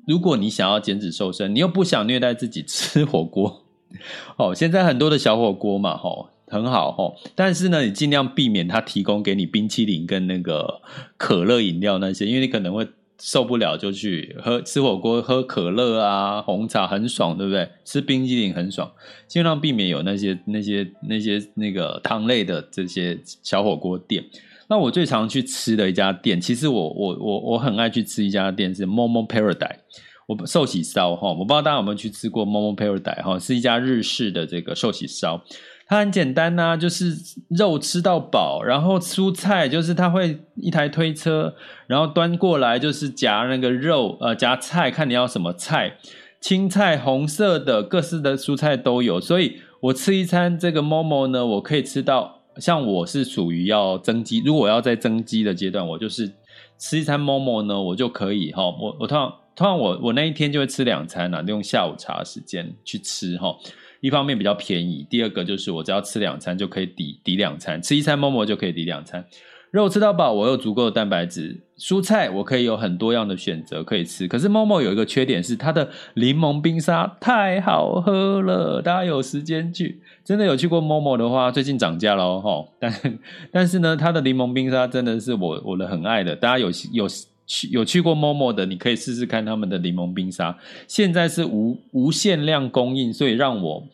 [0.07, 3.65] 如果你想要减脂瘦身，你又不想虐待自己吃火锅，
[4.37, 10.83] 哦，现在很多的小火锅嘛，吼，很好吼，但是呢，你尽量避免它提供给你冰淇淋跟那个
[11.17, 12.87] 可乐饮料那些，因为你可能会。
[13.21, 17.69] 受不了就去喝吃火锅，喝可乐啊，红茶很爽，对不对？
[17.85, 18.91] 吃冰激凌很爽，
[19.27, 24.25] 尽量避免有那些那些那些那个糖类的这些小火锅店。
[24.69, 29.79] 那我最常去吃的一家店，其实我我我我很爱去吃一家店是 Momo Paradise，
[30.27, 35.43] 我寿喜烧哈，我不知道大家有没有去吃过 Momo Paradise 哈，是一家日式的这个寿喜烧。
[35.91, 37.17] 它很简单呐、就是
[37.49, 41.55] 肉吃到饱，然后蔬菜就是它会一台推车，
[41.87, 45.97] 然后端过来就是夹那个肉，呃，夹菜，看你要什么菜，
[46.43, 49.19] 青菜、红色的、各式的蔬菜都有。
[49.19, 56.31] 所以我吃一餐这个 Momo 呢，我可以吃到，像我是属于要增肌，如果我要在增肌的阶段，我就是
[56.79, 63.57] 吃一餐 Momo 呢，我就可以哈，我我通常通常我我那一天就会吃两餐啊，用下午茶时间去吃哈。
[64.01, 69.25] 一方面比较便宜，第二个就是我只要吃两餐就可以抵抵两餐，吃一餐 Momo 就可以抵两餐。
[69.71, 74.27] 肉吃到饱，我有足够的蛋白质，蔬菜我可以有很多样的选择可以吃。
[74.27, 82.65] 可是 Momo 有一个缺点是它的柠檬冰沙太好喝了，大家有时间去，真的有去过 Momo 的话，最近涨价了哈。
[82.79, 83.19] 但
[83.53, 87.07] 但是呢，它的柠檬冰沙真的是我我的很爱的，大家有有
[87.49, 90.57] 去有去过 Momo 的，你可以试试看他们的柠檬冰沙，
[90.87, 93.89] 现在是无无限量供应，所以让我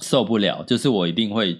[0.00, 1.58] 受不了，就是我一定会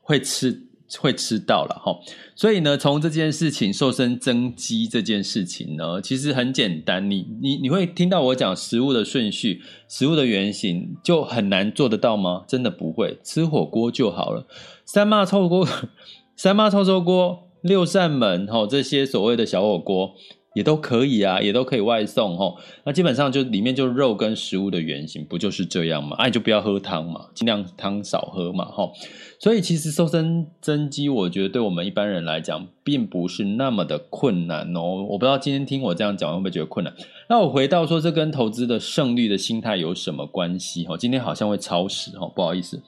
[0.00, 0.62] 会吃。
[1.00, 1.98] 会吃到了哈，
[2.36, 7.10] 所以呢，从这件事情瘦身增肌这件事情呢，其实很简单。
[7.10, 12.44] 你你你会听到我讲食物的顺序、食物的原型，就很难做得到吗？
[12.46, 14.46] 真的不会，吃火锅就好了。
[14.84, 15.66] 三妈臭锅、
[16.36, 20.14] 三妈臭臭锅、六扇门哈，这些所谓的小火锅。
[20.56, 22.56] 也都可以啊，也都可以外送齁。
[22.84, 26.16] 那基本上就里面就肉跟食物的原型，不就是这样吗？
[26.16, 28.90] 哎、啊，就不要喝汤嘛，尽量汤少喝嘛齁。
[29.38, 35.04] 所以其实瘦身增肌，我觉得对我们一般人来讲，并不是那么的困难哦。
[35.10, 36.94] 我不知道今天听我这样讲会不会觉得困难？
[37.28, 40.86] 那我回到说，这跟投资的胜率的心态有什么关系？
[40.88, 42.82] 哦，今天好像会超时哦，不好意思。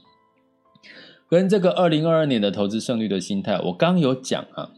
[1.28, 4.70] 跟这个二零二二年的投资胜率的心态，我刚有讲啊，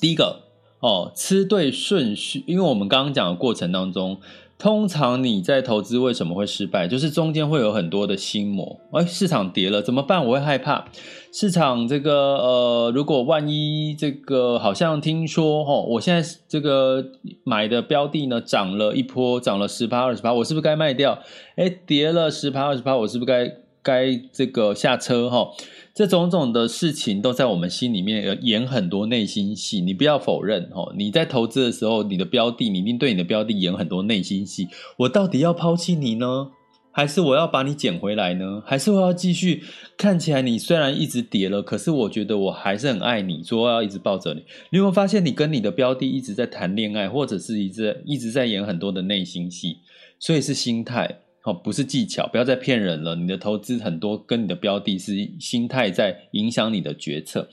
[0.00, 0.47] 第一个。
[0.80, 4.18] 哦，吃对顺序，因为我们刚刚讲的过程当中，
[4.58, 6.86] 通常你在投资为什么会失败？
[6.86, 8.78] 就是中间会有很多的心魔。
[8.92, 10.24] 哎，市场跌了怎么办？
[10.24, 10.84] 我会害怕。
[11.32, 17.04] 市场这个呃，如果万一这个好像听说哦，我现在这个
[17.44, 21.18] 买的标的呢涨了一波，涨了十趴二十趴，我是不是该卖掉？
[21.56, 25.48] 哎，跌了十趴二十趴，我是不是该该这个下车哈？
[25.94, 30.94] 这种种的事情都在我们心里面演很多内心戏，你不要否认哦。
[30.96, 34.68] 你在投资的时候，你的标的，你一定对你的标的演很多内心戏。
[34.98, 36.50] 我到底要抛弃你呢，
[36.92, 38.62] 还是我要把你捡回来呢？
[38.64, 39.64] 还是我要继续？
[39.96, 44.44] 看起来你虽然一直跌了，可是我觉得我还是很爱你，说我要一直抱着你。
[44.70, 49.78] 你有没有发现，你跟你的标的一直在谈恋爱，或者是一直一直在演很多的内心戏？
[50.20, 51.22] 所以是心态。
[51.48, 53.16] 哦，不是技巧，不要再骗人了。
[53.16, 57.48] 你的投资很多跟你的标的是心态在影响你的决策，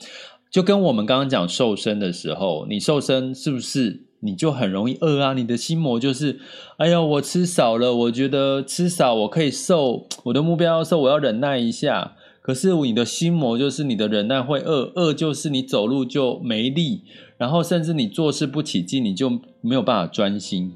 [0.52, 5.34] 就跟我们刚刚讲瘦身的时候，你瘦身是不是你就很容易饿啊？
[5.34, 6.42] 你的心魔就是，
[6.76, 12.18] 哎呀，我吃少了，我觉得吃少我可以瘦，我的目标要瘦，我要忍耐一下。
[12.42, 17.02] 可是你的心魔就是你的忍耐会饿，饿就是你走路就没力，
[17.38, 19.30] 然后甚至你做事不起劲，你就
[19.62, 20.74] 没有办法专心。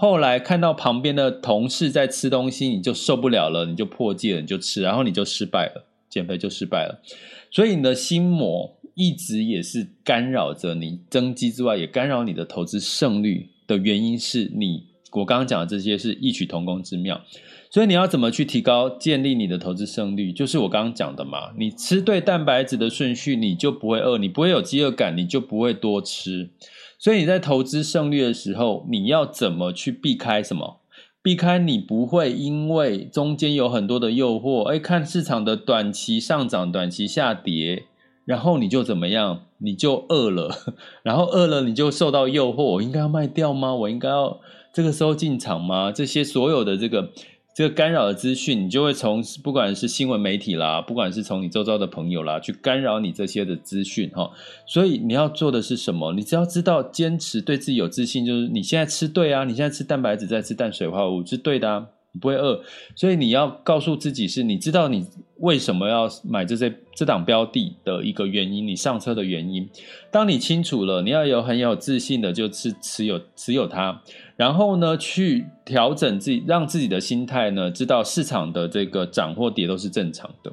[0.00, 7.02] 后来看到旁边的同事在吃东西，你就受不了了，你就破戒了，你就吃，然后你就失败了，减肥就失败了。
[7.50, 14.84] 所以你的心魔一直也是干扰着你增肌之外，也干扰你的投资胜率的原因是你，
[15.14, 17.20] 我刚刚讲的这些是异曲同工之妙。
[17.68, 20.32] 所以你要怎么去提高、建立你的投资胜率？
[20.32, 26.50] 就是我刚刚讲的嘛，你吃对蛋白质的顺序，你就不会饿，你不会有饥饿感，你就不会多吃。
[26.98, 30.80] 所以你在投资胜率的时候，你要怎么去避开什么？
[31.22, 37.84] 避开你不会因为中间有很多的诱惑，哎，看市场的短期上涨、短期下跌，
[38.24, 39.42] 然后你就怎么样？
[39.58, 40.50] 你就饿了，
[41.02, 43.74] 然后饿了你就受到诱惑，我应该要卖掉吗？
[43.74, 44.40] 我应该要
[44.72, 45.92] 这个时候进场吗？
[45.92, 47.10] 这些所有的这个。
[47.58, 54.30] 这个干扰的资讯，你就会从不管是新闻媒体啦，不管是从你周遭的朋友啦，去干扰你这些的资讯哈。
[54.64, 56.12] 所以你要做的是什么？
[56.12, 61.88] 你只要知道坚持，对自己有自信，就是你现在吃对啊，你现在吃蛋白质，再吃碳水化合物是对的啊。
[62.20, 62.62] 不会饿，
[62.96, 69.68] 所以你要告诉自己是，你知道你为什么要买这些这档标的的一个原因，你上车的原因。
[70.10, 74.02] 当你清楚了，你要有很有自信的，就是持有持有它，
[74.38, 80.52] 然后呢，去调整自己，让自己的心态呢，知道市场的这个涨或跌都是正常的，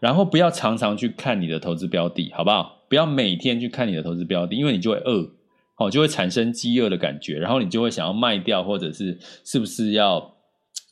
[0.00, 2.82] 然后不要常常去看你的投资标的，好不好？
[2.88, 5.30] 不要每天去看你的投资标的，因为你就会饿，
[5.76, 10.34] 哦，就会产生饥饿的感觉，然后你就会想要卖掉，或者是是不是要。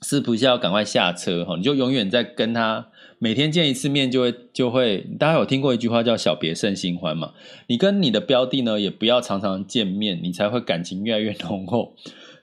[0.01, 1.57] 是不是要赶快下车哈？
[1.57, 2.87] 你就永远在跟他
[3.19, 4.99] 每天见一次面，就会就会。
[5.19, 7.33] 大家有听过一句话叫“小别胜新欢”嘛？
[7.67, 11.97] 你跟你的标的呢，也不要常常见面，你才会感情越来越浓厚。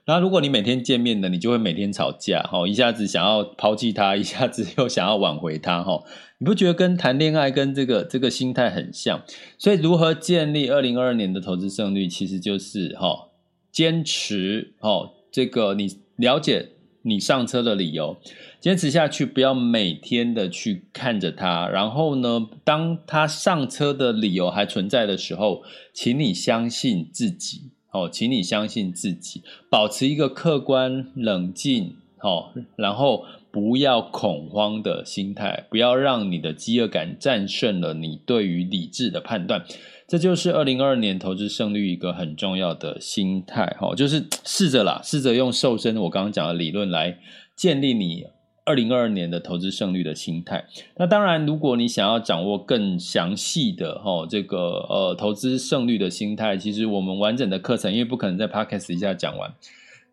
[0.06, 6.02] 然后如果你每天见面呢，你就会每天吵架哈，一下子想要抛弃他， 一下子又想要挽回他哈。
[6.38, 9.22] 你不觉得跟谈恋爱跟这个这个心态很像？
[9.58, 13.28] 所以如何建立二零二二年的投资胜率，其实就是哈
[13.70, 16.70] 坚持哈这个你了解。
[17.08, 18.16] 你上车的理由，
[18.58, 21.68] 坚持下去，不要每天的去看着他。
[21.68, 25.62] 然后呢，当他上车的理由还存在的时候，
[25.94, 39.64] 请你相信自己，哦，请你相信自己，保持一个客观冷静，哦，然后不要恐慌的心态，不要让你的饥饿感战胜了你对于理智的判断。
[40.06, 47.18] 这就是二零二二年投资胜率一个很重要的心态，哈，就是试着啦，试着用瘦身我刚刚讲的理论来
[47.56, 48.26] 建立你
[48.66, 50.66] 二零二二年的投资胜率的心态。
[50.96, 54.58] 那当然，如果你想要掌握更详细的哈，这个
[54.90, 59.54] 呃投资胜率的心态，其实我们完整的课程，因为不可能在 Podcast 一下讲完。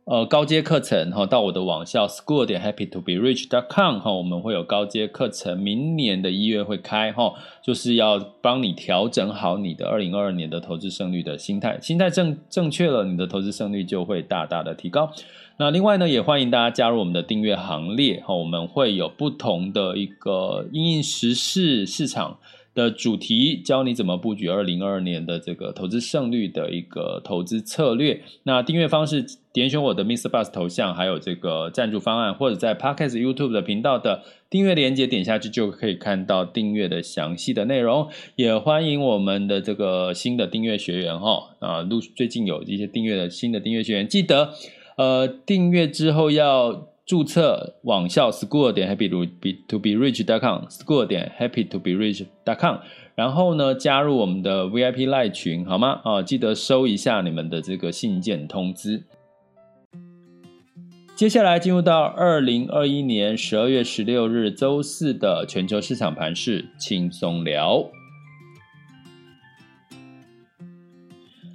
[0.06, 15.10] 呃，高阶课程哈，到我的网校 school 点 happy to be rich dot com 哈，我们会有高阶课程，明年的一月会开哈，就是要帮你调整好你的二零二二年的投资胜率的心态，心态正正确了，你的投资胜率就会大大的提高。
[15.56, 22.40] 那另外呢，也欢迎大家加入我们的订阅行列哈，我们会有不同的一个因应时事市场
[22.74, 28.22] 的主题，教你怎么布局二零二二年的这个投资胜率的一个投资策略。
[28.44, 30.30] 那订阅方式，点选我的 Mr.
[30.30, 38.10] Bus 头像，还有这个赞助方案，或者在 Podcast YouTube 的频道的订阅连接点下去，就可以看到订阅的详细的内容。
[38.36, 44.54] 也欢迎我们的这个新的订阅学员哈啊，陆最近有一些订阅的新的订阅学员，记得
[44.98, 46.93] 呃订阅之后要。
[47.06, 51.92] 注册网校 school 点 happy to be to be rich dot com school 点 happy to be
[51.92, 52.78] rich dot com，
[53.16, 56.00] 然后呢，加入我们的 VIP 赖群好吗？
[56.04, 59.04] 啊，记得收一下你们的这个信件通知。
[61.16, 67.92] 接下来进入到二零二一年十二月十六日周四的全球市场盘势轻松聊。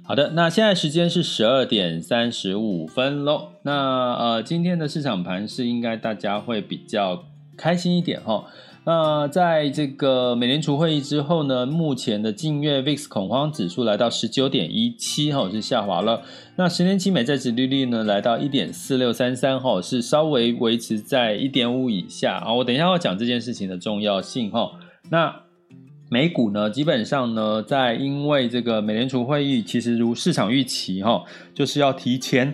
[0.09, 3.49] 好的，那现在时间是十二点三十五分喽。
[3.61, 8.45] 那呃，今天的市场盘是应该大家会比较开心一点哈。
[8.85, 16.23] 那在这个美联储会议之后呢，目前的近月 VIX 恐慌指数来到十九点一七哈，是下滑了。
[16.55, 22.51] 那十年期美债殖利率呢，来到一点四六三三哈，是稍微维持在一点五以下啊。
[22.55, 24.71] 我等一下要讲这件事情的重要性哈。
[25.11, 25.43] 那
[26.11, 32.51] 美股呢，基本上呢，在因为这个美联储会议，其实如市场预期哈，就是要提前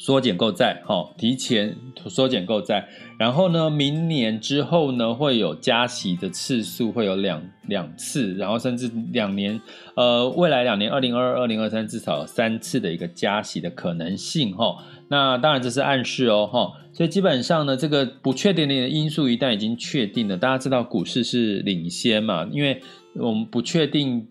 [0.00, 1.76] 缩减购债哈，提前
[2.08, 2.88] 缩减购债，
[3.18, 9.60] 然后呢，明年之后呢，会有加息的次数会有两两次，然后甚至两年，
[9.96, 14.74] 呃，未来两年二零二二、二零二三至少有三次的一个加息的可能性哈。
[15.08, 16.72] 那当然这是暗示哦哈。
[16.94, 22.48] 所以基本上呢，这个不确定的因素一旦已经确定了，大家知道股市是领先嘛？
[22.50, 22.80] 因为
[23.16, 24.26] 我们不确定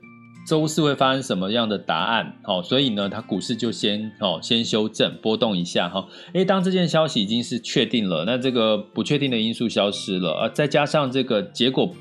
[0.49, 6.07] 周四会发生什么样的答案，好，所以呢，它股市就先哦先修正波动一下哈。
[6.33, 11.93] 诶，当这件消息已经是确定了，那这个不确定的因素消失了，而再加上这个结果。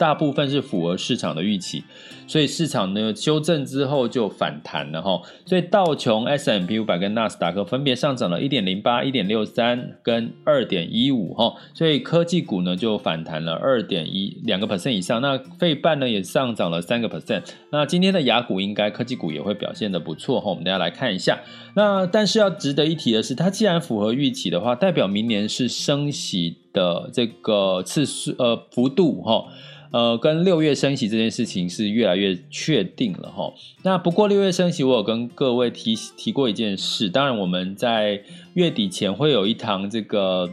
[0.00, 1.84] 大部分是符合市场的预期，
[2.26, 5.20] 所以市场呢修正之后就反弹了哈。
[5.44, 11.52] 所以道琼、S&P 五百跟纳斯达克分别上涨了一点零八、一点六三跟二点一五哈。
[11.74, 15.20] 所以科技股呢就反弹了二点一两个 percent 以上。
[15.20, 17.42] 那费半呢也上涨了三个 percent。
[17.70, 20.48] 那今天的雅股应该科技股也会表现的不错哈。
[20.48, 21.40] 我们大家来看一下。
[21.76, 29.44] 那但是要值得一提的是，它既然符合预期的话，代表明年是升息的这个次数呃幅度哈。
[29.90, 33.52] 呃，跟六月升息这件事情是越来越确定了哈。
[33.82, 38.22] 那不过六月升息，我有跟各位提提过一件事，当然我们在
[38.54, 40.50] 月底前会有一堂这个。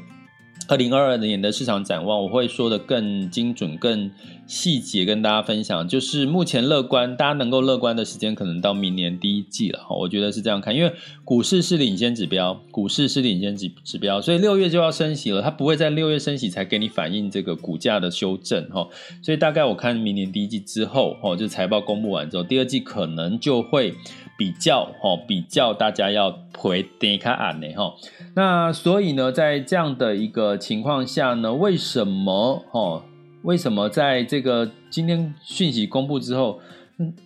[0.68, 4.12] 二零二二年的市场展望，我会说得更精准、更
[4.46, 5.88] 细节，跟大家分享。
[5.88, 9.96] 就是目前乐观，大家能够乐观的时间，可能到明年第一季了哈。
[9.96, 10.92] 我觉得是这样看，因为
[11.24, 18.86] 股市是领先指标，股市是领先指指标，所以六月就要升息了，它不会在六月升息才给你反映这个股价的修正哈。
[19.22, 23.96] 所以大概我看明年第一季之后，哦，就财报公布完之后，第二季可能就会。
[24.38, 27.94] 比较哦，比较大家要回点开案呢哈。
[28.36, 33.04] 那所以呢，在这样的一个情况下呢，为什么哦？
[33.44, 36.60] 为什么在这个今天讯息公布之后，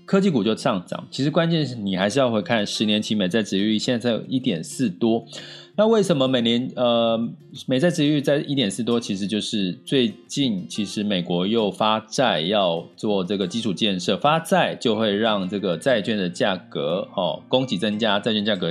[0.05, 1.07] 科技股就上涨？
[1.09, 5.25] 其实关键是你还是要回看十年期美债殖利率，现在在一点四多。
[5.75, 7.17] 那为什么每年呃
[7.65, 8.99] 美债殖利率在一点四多？
[8.99, 18.69] 其实就是最近其实美国又发债要做这个基础建设，发债就会让这个债券的价格哦，供给增加，债券价格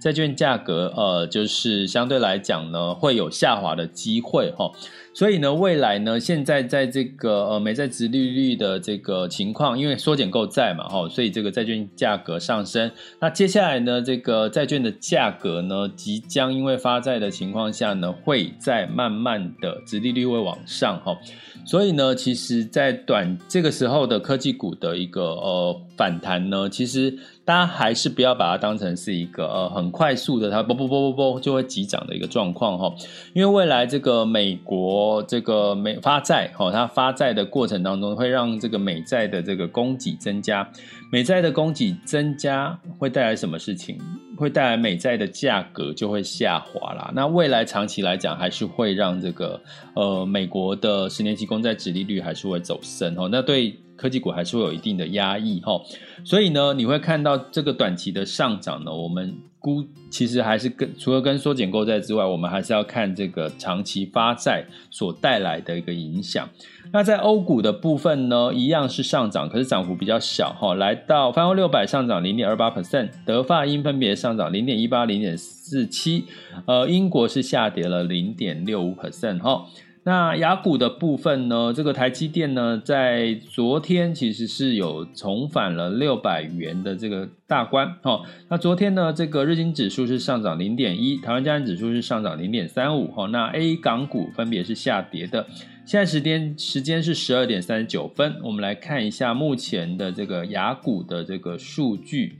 [0.00, 4.70] 债券价格呃就是相对来讲呢会有下滑的机会哈。
[5.16, 12.90] 所以呢，未来呢，现在在这个呃美债殖利率的这个情况，因为缩减购债嘛，哈，所以这个债券价格上升。
[13.18, 21.16] 那接下来呢，这个债券的价格呢，即将因为发债的情况下呢，会再慢慢的殖利率会往上，哈。
[21.64, 27.18] 所以呢，其实，在短这个时候的科技股的一个呃反弹呢，其实。
[27.46, 32.92] 大家还是不要把它当成是一个呃很快速的，它啵啵啵啵啵就会急涨的一个状况哈，
[33.34, 40.68] 因为未来这个美国这个美发债哦，它发债的过程当中会让这个美债的这个供给增加，
[41.12, 43.96] 美债的供给增加会带来什么事情？
[44.36, 47.12] 会带来美债的价格就会下滑啦。
[47.14, 49.60] 那未来长期来讲，还是会让这个
[49.94, 53.78] 呃美国的十年期公债殖利率还是会走升哈，那对。
[53.96, 55.80] 科技股还是会有一定的压抑哈，
[56.24, 66.48] 所以呢，你会看到这个短期的上涨呢，我们估其实还是跟除了跟缩减购债之外，我们还是要看这个长期发债所带来的一个影响。
[66.92, 76.26] 那在欧股的部分呢，一样是上涨，可是涨幅比较小哈，来到泛欧六百上涨零点二八 percent，德法英分别上涨零点一八、零点四七，
[76.66, 79.66] 呃，英国是下跌了零点六五 percent 哈。
[80.06, 88.22] 那雅股的部分呢，这个台积电呢，在昨天其实是有重返了六百元的这个大关哈。
[88.48, 93.26] 那昨天呢，这个日经指数是上涨零点一，台湾加权指数是上涨零点三五哈。
[93.26, 95.44] 那 A 港股分别是下跌的。
[95.84, 102.38] 现在时间时间是十二点三十九分，我们来看一下目前的这个雅股的这个数据。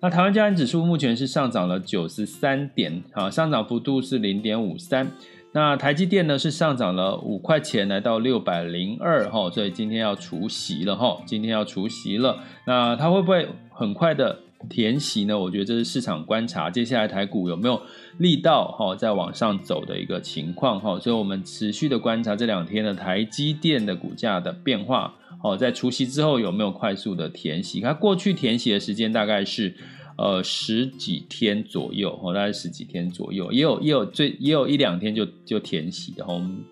[0.00, 5.10] 那台湾加权指数目前是上涨了九十三点，啊，上涨幅度是零点五三。
[5.52, 12.38] 那台积电呢是上涨了五块钱，来到六百零二哈，所以今天要除息了哈，今天要除息了。
[12.66, 14.38] 那它会不会很快的
[14.68, 15.36] 填息呢？
[15.36, 17.82] 我觉得这是市场观察接下来台股有没有
[18.18, 21.00] 力道哈，在往上走的一个情况哈。
[21.00, 25.14] 所以我们持续的观察这两天的台积电的股价的变化。
[25.42, 27.80] 哦，在除息之后有没有快速的填息？
[27.80, 29.74] 它过去填息的时间大概是
[30.20, 36.22] 呃十几天左右，哦，大概十几天左右，也有也有最也有一两天就就填息的。
[36.28, 36.62] 我们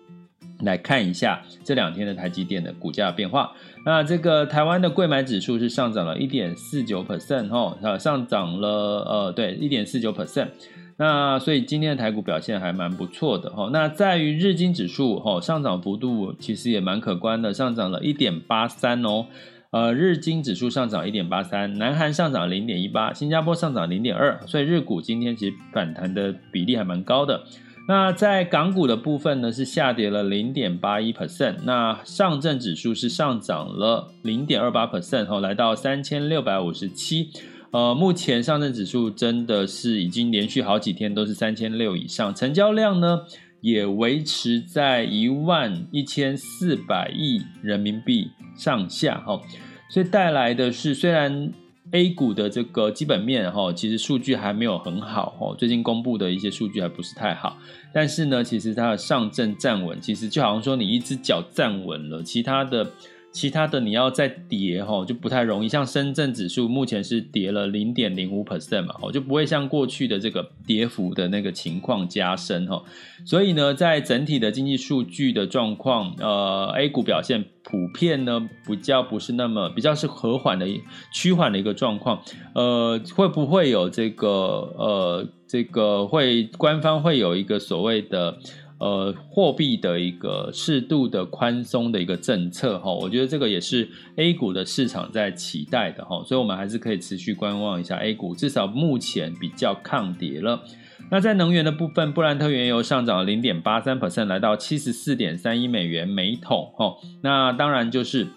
[0.59, 3.51] 来看一下这两天的台积电的股价变化。
[3.85, 10.49] 那这个台湾的柜买指数是上涨了一点四九 percent，哦，上涨了呃对一点四九 percent。
[10.97, 13.69] 那所以今天的台股表现还蛮不错的哈。
[13.71, 19.25] 那在于日经指数哈上涨幅度其实也蛮可观的，上涨了一点八三哦。
[19.71, 24.39] 呃，日经指数上涨一点八三，南韩上涨零点一八，新加坡上涨零点二。
[24.47, 27.43] 所以日股今天其实反弹的比例还蛮高的。
[27.87, 31.57] 那在港股的部分呢，是下跌了零点八一 percent。
[31.65, 37.29] 那上证指数是上涨了零点二八 percent 哈，来到三千六百五十七。
[37.71, 43.21] 呃，目前上证指数真的是已经连续好几天都是三千六以上，成交量呢
[43.61, 49.41] 也维持在一万一千四百亿人民币上下哈，
[49.89, 51.51] 所以带来的是虽然
[51.91, 57.57] A 股的这个基本面哈，其实数据还没有很好哦，最近公布的一些数据还不是太好，
[57.93, 62.91] 但是呢，其实它的上证站稳，其实就好像说你一只脚站稳了，其他的。
[63.31, 65.69] 其他的你要再跌哈，就不太容易。
[65.69, 72.83] 像深圳指数目前是跌了零点零五 percent 嘛，就不会像过去的这个跌幅的那个情况加深哈。
[73.25, 80.67] 所以呢，在整体的经济数据的状况，呃，A 股表现普遍呢比较不是那么比较是和缓的
[81.13, 82.21] 趋缓的一个状况。
[82.55, 88.39] 呃，会不会有这个呃这个会官方会有一个所谓的？
[88.79, 100.63] 呃，货币的一个适度的宽松的一个政策哈，我觉得这个也是 A 股的市场在期待的哈，所以我们还是可以持续观望一下 A 股，至少目前比较抗跌了。
[101.11, 106.95] 那在能源的部分，布兰特原油上涨了零点八三 percent，来到七十四点三一美元每桶哈。
[107.21, 108.27] 那当然就是。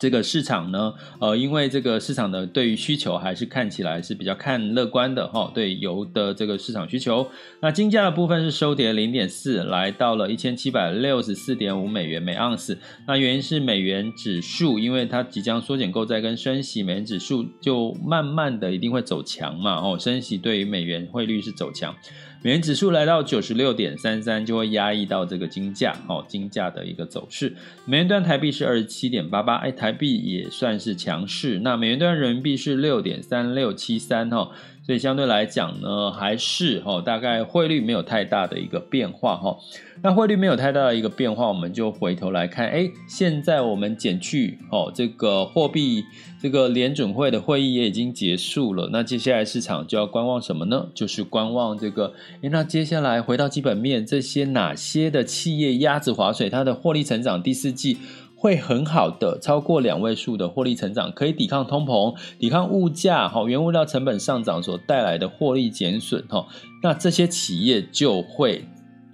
[0.00, 7.28] 这个市场呢，呃，因为这个市场的对于需求还是看起来是比较看乐观的哈，对油的这个市场需求。
[7.60, 12.78] 那金价的部分是收跌零点四，来到了一千七百六十四点五美元每盎司。
[13.06, 21.94] 那原因是美元指数，因为它即将缩减购债跟升息，美元指数就慢慢的一定会走强嘛，哦，升息对于美元汇率是走强。
[22.42, 27.54] 美元指数来到九十六点三三，就会压抑到这个金价，哦，金价的一个走势。
[27.84, 31.60] 美元兑台币是二十七点八八，哎，台币也算是强势。
[31.60, 34.50] 那美元兑人民币是六点三六七三，哈。
[34.82, 39.56] 所以相对来讲呢，还是哈，大概汇率没有太大的一个变化哈。
[40.02, 46.02] 那汇率没有太大的一个变化，我们就回头来看，哎，现在我们减去哦，这个货币
[46.40, 48.88] 这个联准会的会议也已经结束了。
[48.90, 50.86] 那接下来市场就要观望什么呢？
[50.94, 57.98] 就是观望这个，哎，那接下来回到基本面，这些哪些的企业鸭子划水，它的获利成长第四季。
[58.40, 66.46] 会很好的，超过两位数的获利成长，可以抵抗通膨、抵抗物价、哈原物料成本上涨所带来的获利减损，哈，
[66.82, 68.64] 那这些企业就会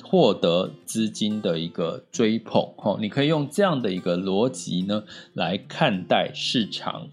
[0.04, 5.02] 获得资金的一个追捧，哈，你可以用这样的一个逻辑呢
[5.34, 7.08] 来看待市场。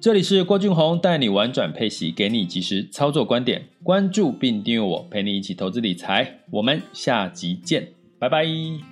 [0.00, 7.88] 这里是郭俊宏带你玩转配息，给你及时操作观点，关注并订阅我，陪你一起投资理财，我们下集见，
[8.20, 8.91] 拜拜。